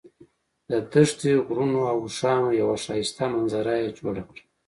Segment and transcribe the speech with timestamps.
[0.69, 4.41] د دښتې، غرونو او اوښانو یوه ښایسته منظره یې جوړه کړه.